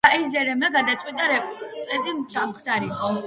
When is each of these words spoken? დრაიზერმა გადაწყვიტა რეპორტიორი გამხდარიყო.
დრაიზერმა 0.05 0.69
გადაწყვიტა 0.75 1.27
რეპორტიორი 1.33 2.17
გამხდარიყო. 2.39 3.13